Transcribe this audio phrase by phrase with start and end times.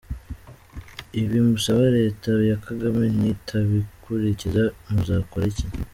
[1.21, 5.65] Ibi musaba Leta ya Kagame nitabikurikiza, muzakora iki?